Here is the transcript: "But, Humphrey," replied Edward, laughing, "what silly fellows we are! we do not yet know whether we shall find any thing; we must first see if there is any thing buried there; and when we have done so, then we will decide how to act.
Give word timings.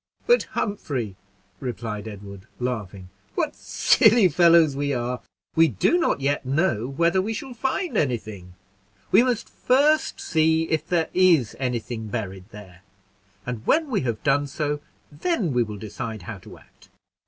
"But, 0.25 0.45
Humphrey," 0.57 1.15
replied 1.59 2.07
Edward, 2.07 2.47
laughing, 2.59 3.09
"what 3.35 3.55
silly 3.55 4.27
fellows 4.29 4.75
we 4.75 4.95
are! 4.95 5.21
we 5.55 5.67
do 5.67 5.95
not 5.95 6.21
yet 6.21 6.43
know 6.43 6.87
whether 6.87 7.21
we 7.21 7.35
shall 7.35 7.53
find 7.53 7.95
any 7.95 8.17
thing; 8.17 8.55
we 9.11 9.21
must 9.21 9.47
first 9.47 10.19
see 10.19 10.63
if 10.69 10.87
there 10.87 11.09
is 11.13 11.55
any 11.59 11.77
thing 11.77 12.07
buried 12.07 12.49
there; 12.49 12.81
and 13.45 13.63
when 13.67 13.91
we 13.91 14.01
have 14.01 14.23
done 14.23 14.47
so, 14.47 14.79
then 15.11 15.53
we 15.53 15.61
will 15.61 15.77
decide 15.77 16.23
how 16.23 16.39
to 16.39 16.57
act. 16.57 16.89